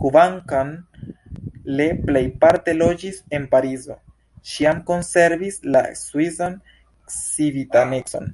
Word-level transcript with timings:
Kvankam 0.00 0.68
le 1.78 1.86
plejparte 2.10 2.74
loĝis 2.76 3.18
en 3.38 3.48
Parizo, 3.54 3.96
ĉiam 4.50 4.78
konservis 4.90 5.58
la 5.78 5.82
svisan 6.02 6.54
civitanecon. 7.16 8.30